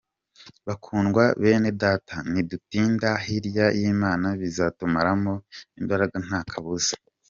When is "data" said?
1.83-2.15